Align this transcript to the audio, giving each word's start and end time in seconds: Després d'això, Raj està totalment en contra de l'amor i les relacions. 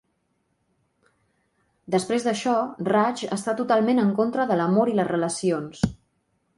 Després 1.97 2.25
d'això, 2.29 2.55
Raj 2.89 3.23
està 3.39 3.57
totalment 3.63 4.05
en 4.07 4.13
contra 4.23 4.51
de 4.55 4.61
l'amor 4.63 4.95
i 4.95 5.01
les 5.01 5.15
relacions. 5.17 5.89